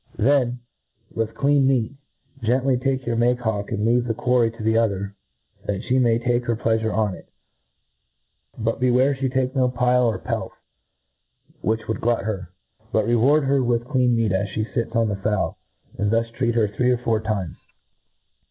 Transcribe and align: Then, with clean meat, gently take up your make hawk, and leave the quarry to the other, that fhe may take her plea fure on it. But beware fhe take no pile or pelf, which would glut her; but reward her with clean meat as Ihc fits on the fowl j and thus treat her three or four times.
Then, 0.17 0.61
with 1.13 1.35
clean 1.35 1.67
meat, 1.67 1.93
gently 2.41 2.75
take 2.75 3.01
up 3.01 3.05
your 3.05 3.15
make 3.15 3.37
hawk, 3.37 3.69
and 3.71 3.85
leave 3.85 4.05
the 4.05 4.15
quarry 4.15 4.49
to 4.49 4.63
the 4.63 4.75
other, 4.75 5.13
that 5.67 5.81
fhe 5.81 6.01
may 6.01 6.17
take 6.17 6.45
her 6.45 6.55
plea 6.55 6.79
fure 6.79 6.91
on 6.91 7.13
it. 7.13 7.29
But 8.57 8.79
beware 8.79 9.13
fhe 9.13 9.31
take 9.31 9.55
no 9.55 9.69
pile 9.69 10.07
or 10.09 10.17
pelf, 10.17 10.53
which 11.61 11.87
would 11.87 12.01
glut 12.01 12.23
her; 12.25 12.51
but 12.91 13.05
reward 13.05 13.43
her 13.43 13.61
with 13.63 13.85
clean 13.87 14.15
meat 14.15 14.31
as 14.31 14.47
Ihc 14.47 14.73
fits 14.73 14.95
on 14.95 15.07
the 15.07 15.17
fowl 15.17 15.59
j 15.95 16.01
and 16.01 16.09
thus 16.11 16.31
treat 16.31 16.55
her 16.55 16.67
three 16.67 16.89
or 16.89 16.97
four 16.97 17.19
times. 17.19 17.57